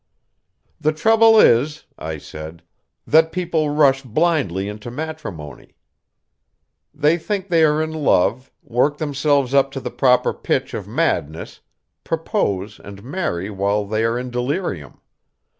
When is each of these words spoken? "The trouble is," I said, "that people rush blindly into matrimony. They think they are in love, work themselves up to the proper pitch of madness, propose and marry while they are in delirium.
"The 0.79 0.93
trouble 0.93 1.39
is," 1.39 1.85
I 1.95 2.17
said, 2.17 2.63
"that 3.05 3.31
people 3.31 3.69
rush 3.69 4.01
blindly 4.01 4.67
into 4.67 4.89
matrimony. 4.89 5.75
They 6.91 7.19
think 7.19 7.49
they 7.49 7.63
are 7.63 7.79
in 7.83 7.91
love, 7.91 8.51
work 8.63 8.97
themselves 8.97 9.53
up 9.53 9.69
to 9.73 9.79
the 9.79 9.91
proper 9.91 10.33
pitch 10.33 10.73
of 10.73 10.87
madness, 10.87 11.59
propose 12.03 12.79
and 12.83 13.03
marry 13.03 13.51
while 13.51 13.85
they 13.85 14.03
are 14.03 14.17
in 14.17 14.31
delirium. 14.31 14.99